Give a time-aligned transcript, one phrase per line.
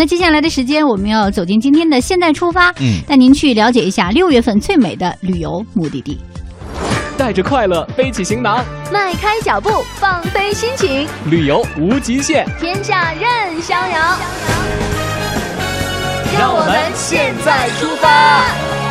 [0.00, 6.18] 那接下来的时间，我们要走进今天的现代出发，嗯，带您去了解一下六月份最美的旅游目的地。
[7.18, 14.16] 带着快乐，背起行囊，迈开脚步，放飞心情，旅游无极限，天下任逍遥。
[16.38, 18.89] 让我们现在出发。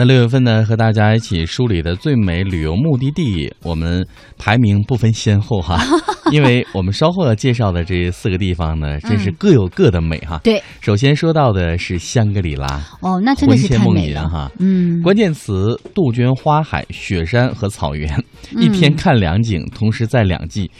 [0.00, 4.02] 那六月份呢，和大家一起梳理的最美旅游目的地，我们
[4.38, 5.78] 排名不分先后哈，
[6.32, 10.40] 因为我们稍后要介绍的这四个地方呢，真是各有各的美哈。
[10.42, 12.66] 对，首先说到的是香格里拉，
[13.02, 14.50] 哦，那真的是太美了萦哈。
[14.58, 18.24] 嗯，关键词：杜鹃花海、雪山和草原，
[18.56, 20.70] 一天看两景，同时在两季。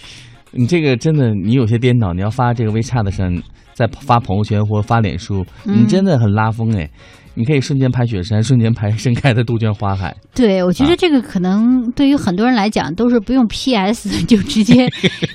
[0.52, 3.30] 你这个真的，你有些颠倒，你要发这个微 chat 上，
[3.74, 6.88] 再发朋友圈或发脸书，嗯你真的很拉风哎。
[7.34, 10.15] 你可以瞬间拍雪山， 瞬间拍盛开的杜鹃花海。
[10.34, 14.88] 对，我觉得这个可能对于很多人来讲都是不用 PS 就直接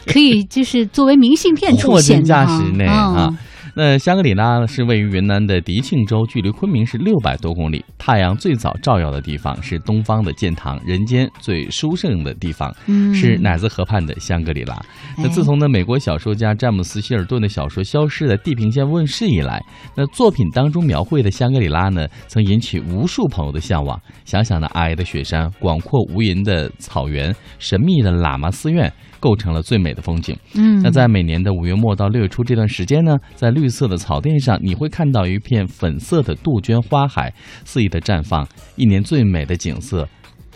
[0.05, 3.37] 可以就是作为明信片出现的哈 价实呢啊嗯！
[3.77, 7.83] 那香格里拉呢是位于云南的迪庆州，距离昆明是六百多公里。
[7.97, 14.81] 太阳最早照耀的地方是东方的建堂，人间最殊胜的地方嗯是乃兹河畔的香格里拉。
[15.17, 19.61] 那哎自从呢美国小说家詹姆斯·希尔顿的小说《消失的地平线》问世以来，
[19.93, 23.99] 那作品当中描绘的香格里拉呢，曾引起无数朋友的向往。
[24.23, 30.33] 想想那皑皑的雪山、广阔无垠的草原、神秘的喇嘛寺院，构成了最美的风景。
[30.55, 40.07] 嗯，那在每年的五月末到六月初这段时间呢，在绿色的草甸上，你会看到一片粉色的杜鹃花海肆意的绽放，一年最美的景色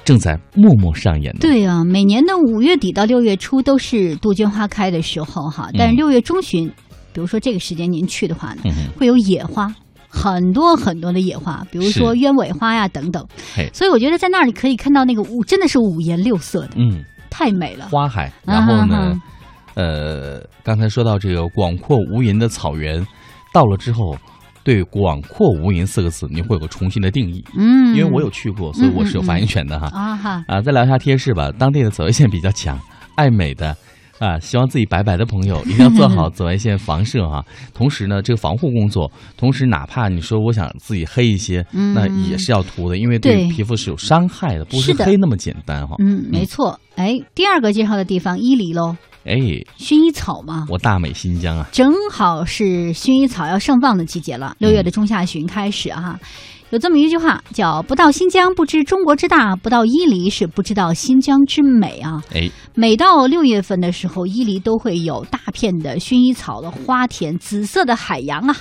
[0.04, 1.40] 正在默默上演呢。
[1.42, 6.68] 对啊，每年的五月底到六月初都是杜鹃花开的时候哈，但是嗯六月中旬，
[7.14, 9.74] 比如说这个时间您去的话呢，嗯，会有野花。
[10.12, 13.24] 很多很多的野花，比如说鸢尾花呀等等，
[13.72, 17.88] 所以我觉得在那里可以看到那个五，真的是五颜六色的，嗯，太美了。
[17.90, 19.22] 花海，然后呢啊哈，
[19.80, 23.06] 呃，刚才说到这个广阔无垠的草原，
[23.54, 24.14] 到了之后，
[24.62, 29.88] 对“广阔无垠”四个字，你会有个重新的定义，嗯，因为我有去过，所以我是有发言权的哈。
[29.94, 31.50] 啊哈，啊，再聊一下贴士吧。
[31.58, 32.78] 当地的紫外线比较强，
[33.16, 33.74] 爱美的
[34.20, 37.42] 啊，希望自己白白的朋友一定要做好紫外线防射啊。
[37.74, 45.96] 同时呢，这个防护工作，同时哪怕你说我想自己黑一些，嗯那也是要涂的，因为对对皮肤是有伤害的，不是黑那么简单哈。
[46.00, 46.78] 嗯，没错。
[46.98, 48.94] 哎，第二个介绍的地方伊犁喽，
[49.26, 49.36] 哎，
[49.78, 56.20] 薰衣草嘛，我大美新疆啊，正好是薰衣草要盛放的季节了，六月的中下旬开始啊。
[56.72, 62.22] 有这么一句话叫“不到新疆不知中国之大，不到伊犁是不知道新疆之美”啊。
[62.32, 68.56] 哎，每到六月份的时候，伊犁都会有大片的薰衣草的花田，紫色的海洋啊。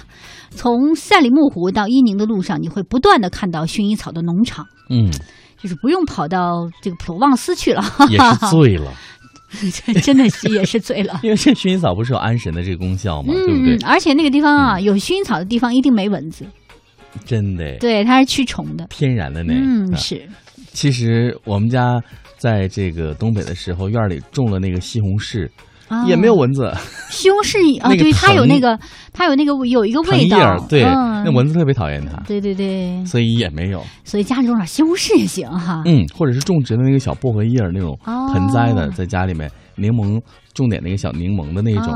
[0.48, 5.10] 从赛里木湖到伊宁的路上，你会不断的看到薰衣草的农场，嗯，
[5.60, 8.90] 就是不用跑到这个普罗旺斯去了，也是醉了，
[10.02, 11.18] 真的是也是醉了。
[11.24, 16.44] 因为这薰衣草不是有安神的这个功效嘛，对不嗯对？，而且那个地方啊，有薰衣草的地方一定没蚊子，
[17.24, 18.86] 真的，对，它是驱虫的。
[18.90, 19.54] 天然的那。
[19.54, 20.28] 嗯，啊是，
[20.72, 22.00] 其实我们家
[22.36, 25.48] 在这个东北的时候，院里种了那个西红柿，
[25.88, 26.72] 啊也没有蚊子。
[27.10, 28.78] 西红柿啊，那个对，它有那个，
[29.12, 33.82] 它有那个有一个味道，，对，嗯那蚊子特别讨厌它，对对对，所以也没有。
[34.04, 35.82] 所以家里种点西红柿也行哈。
[35.86, 40.20] 嗯，或者是种植的那个小薄荷叶那种哦盆栽的，在家里面柠檬
[40.58, 41.86] 种点那个小柠檬的那种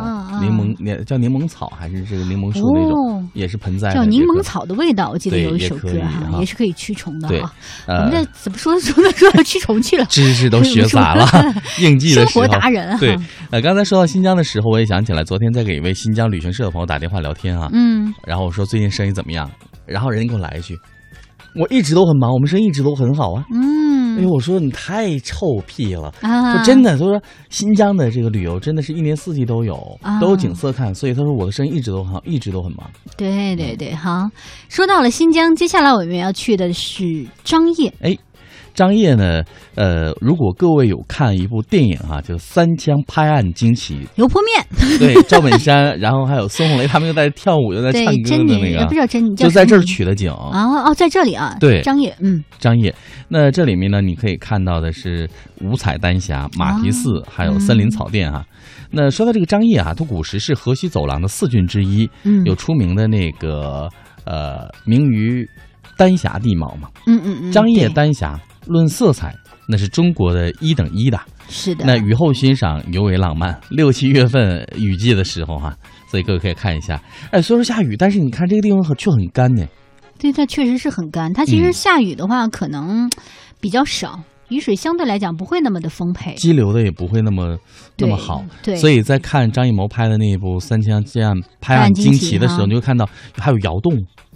[0.41, 3.29] 柠檬，叫柠檬草还是这个柠檬树那种，哦。
[3.35, 6.39] 也是盆栽叫柠檬草的味道，我记得对有一首歌哈，哈。
[6.41, 7.53] 也是可以驱虫的对哈。
[7.87, 10.05] 我呃们这怎么说说说到驱虫去了？
[10.11, 11.27] 知识都学杂了，
[11.81, 12.99] 应季的活达人啊。
[12.99, 13.17] 对，
[13.51, 19.51] 呃，刚才说到新疆的时候，我也想起来，昨天在给一位新疆旅行社的朋友打电话聊天啊，嗯，然后我说最近生意怎么样，
[19.87, 20.77] 然后人家给我来一句，
[21.55, 23.45] 我一直都很忙，我们生意一直都很好啊。
[23.53, 26.13] 嗯，哎呦，我说你太臭屁了。
[26.21, 32.89] 啊，说真的，他说新疆的这个旅游真的是一年四季都有，啊都有景色看，所以他说我的生意一直都很好，一直都很忙。
[33.17, 34.29] 对对对，好。
[34.69, 37.93] 说到了新疆，接下来我们要去的是张掖。
[38.01, 38.17] 哎，
[38.75, 39.43] 张掖呢，
[39.75, 44.67] 呃，如果各位有看一部电影哈、就《三枪拍案惊奇 油泼面，》，
[44.99, 49.37] 对，赵本山，然后还有孙红雷，他们又在跳舞又在唱歌的那个。
[49.37, 50.31] 就在这儿取的景。
[50.33, 51.83] 啊哦，在这里啊，对。
[51.83, 52.95] 张掖，嗯，张掖，
[53.29, 55.29] 那这里面呢，你可以看到的是
[55.61, 57.27] 五彩丹霞、马蹄寺，哦。
[57.31, 58.45] 还有森林草甸哈、
[58.91, 62.45] 那说到这个张掖啊，它古时是河西走廊的四郡之一，嗯。
[62.45, 63.89] 有出名的那个
[64.25, 65.47] 呃，名于
[65.97, 66.89] 丹霞地貌嘛。
[67.07, 69.35] 嗯嗯嗯，张掖丹霞论色彩，
[69.69, 71.19] 那是中国的一等一的。
[71.49, 73.61] 是的，那雨后欣赏尤为浪漫。
[73.71, 75.77] 六七月份雨季的时候哈、
[76.09, 77.01] 所以各位可以看一下。
[77.31, 79.67] 哎，虽说下雨，但是你看这个地方很却很干呢。
[80.19, 81.33] 对它确实是很干。
[81.33, 83.11] 它其实嗯下雨的话，可能
[83.61, 84.21] 比较少。
[84.49, 87.57] 雨水相对来讲不会那么的丰沛，激流的也不会那么
[87.97, 88.45] 那么好。
[88.63, 93.95] 对，所以在看张艺谋拍的那一部《三枪剑案拍案惊奇》的时候，你会看到还有窑洞。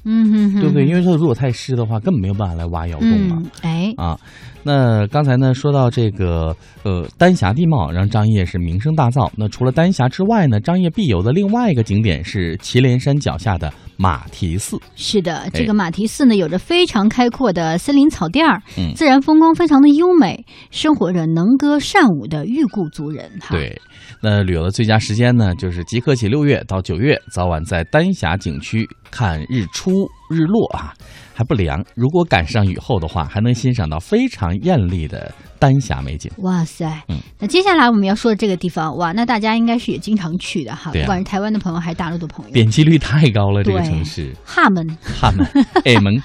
[0.09, 0.87] 嗯哼，对不对？
[0.87, 3.43] 因为说如果太湿的话，根本没有办法来挖窑洞嘛。
[3.63, 4.17] 哎，啊，
[4.63, 9.29] 那刚才呢说到这个呃丹霞地貌，让张掖是名声大噪。
[9.37, 14.79] 那除了丹霞之外呢，张掖必游的另外一个景点是祁连山脚下的马蹄寺。
[14.95, 23.29] 是的，这个马蹄寺呢，有着非常开阔的森林草甸儿，嗯，自然风光非常的优美，生活着能歌善舞的玉故族人。
[23.41, 23.77] 哈，对。
[24.21, 30.93] 那旅游的最佳时间呢，就是即刻起六月到九月，早晚在丹霞景区看日出日落啊，
[31.35, 31.85] 还不凉。
[31.95, 36.31] 如果赶上雨后的话，还能欣赏到非常艳丽的丹霞美景。
[36.39, 44.35] 哇塞，嗯，那接下来我们要说的这个地方，哇，那大家应该是也经常去的哈，不管是台湾的朋友还是大陆的朋友，点击率太高了，这个城市。
[44.45, 45.47] 厦门，厦门，
[45.85, 46.23] 厦门，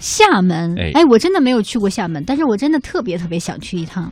[0.00, 4.10] 厦门，哎，我真的没有去过厦门，但是我真的特别特别想去一趟。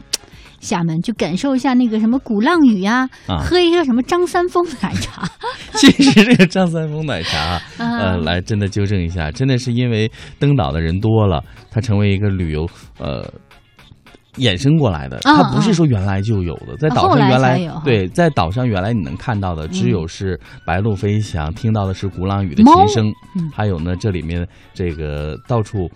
[0.66, 5.22] 厦门去感受一下那个什么鼓浪屿呀，喝一个什么张三丰奶茶。
[5.78, 12.68] 其实这个张三丰奶茶， 呃，来真的纠正一下，真的是因为登岛的人多了，它成为一个旅游
[12.98, 13.24] 呃
[14.38, 15.20] 衍生过来的。
[15.22, 23.12] 它不是说原来就有的，在岛上原来对，在岛上原来你能看到的只有是白鹭飞翔，听到的是鼓浪屿的琴声，
[23.54, 25.88] 还有呢这里面这个到处。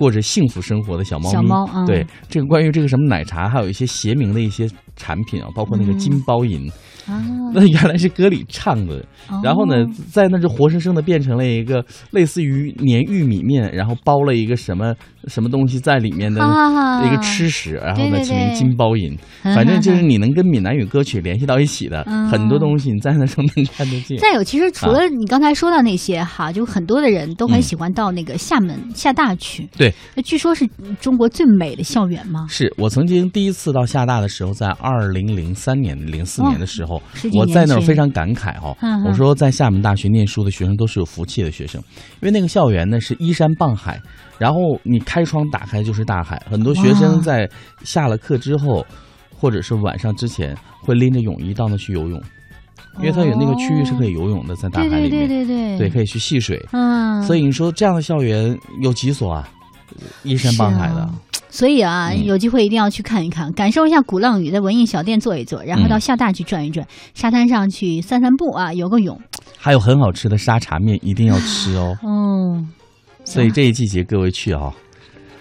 [0.00, 4.66] 过着幸福生活的小猫咪，对这个关于这个什么奶茶，还有一些谐名的一些
[4.96, 6.66] 产品啊，包括那个金包银。
[7.06, 7.20] 啊。
[7.52, 9.04] 那原来是歌里唱的，
[9.44, 14.94] 然后呢，在那就活生生的变成了一个类似于粘玉米面，然后包了一个什么
[15.26, 16.40] 什么东西在里面的
[17.04, 24.18] 一个吃食，然后呢起名金包银， 反正就是你能跟闽南语歌曲联系到一起的 很多东西，你在那时候能看得见。
[24.20, 29.68] 再有，其实除了你刚才说到那些哈，就很多的人都很喜欢到那个厦门厦大去。
[29.76, 30.66] 对，那据说是
[31.00, 32.46] 中国最美的校园吗？
[32.48, 37.00] 是我曾经第一次到厦大的时候，在二零零三年、零四年的时候。
[37.32, 38.76] 我在那儿非常感慨哦，
[39.06, 41.80] 我说在厦门大学念书的学生都是有福气的学生，
[42.20, 44.00] 因为那个校园呢是依山傍海，
[44.38, 47.50] 然后你开窗打开就是大海，很多学生在
[47.82, 48.86] 下了课之后，
[49.36, 52.22] 或者是晚上之前会拎着泳衣到那去游泳，
[52.98, 59.48] 因为它有那个区域是可以游泳的，在大海里面，对对对对对，可以去戏水，嗯，所以你说这样的校园有几所啊？
[60.22, 61.10] 依山傍海的。
[61.48, 69.20] 所以啊，有机会一定要去看一看，感受一下鼓浪屿，在文艺小店坐一坐，然后到厦大去转一转，沙滩上去散散步啊，游个泳。
[69.58, 71.98] 还有很好吃的沙茶面，一定要吃哦。
[72.04, 72.70] 嗯，
[73.26, 74.72] 所以这一季节各位去啊，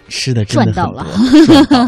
[0.10, 1.06] 吃的赚到了。